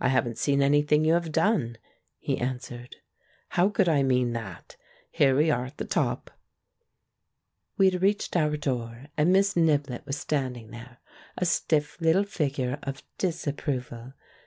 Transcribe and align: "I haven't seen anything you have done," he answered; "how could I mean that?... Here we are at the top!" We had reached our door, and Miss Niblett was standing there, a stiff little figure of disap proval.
"I 0.00 0.08
haven't 0.08 0.38
seen 0.38 0.62
anything 0.62 1.04
you 1.04 1.12
have 1.12 1.32
done," 1.32 1.76
he 2.18 2.38
answered; 2.38 2.96
"how 3.50 3.68
could 3.68 3.86
I 3.86 4.02
mean 4.02 4.32
that?... 4.32 4.78
Here 5.10 5.36
we 5.36 5.50
are 5.50 5.66
at 5.66 5.76
the 5.76 5.84
top!" 5.84 6.30
We 7.76 7.90
had 7.90 8.00
reached 8.00 8.38
our 8.38 8.56
door, 8.56 9.08
and 9.18 9.30
Miss 9.30 9.52
Niblett 9.54 10.06
was 10.06 10.16
standing 10.16 10.70
there, 10.70 10.96
a 11.36 11.44
stiff 11.44 12.00
little 12.00 12.24
figure 12.24 12.78
of 12.82 13.02
disap 13.18 13.56
proval. 13.56 14.14